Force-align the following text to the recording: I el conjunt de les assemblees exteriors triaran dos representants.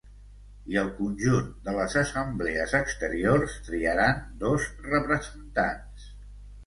I 0.75 0.77
el 0.83 0.87
conjunt 0.99 1.51
de 1.67 1.75
les 1.75 1.97
assemblees 2.01 2.73
exteriors 2.81 3.59
triaran 3.69 4.25
dos 4.45 4.67
representants. 4.89 6.09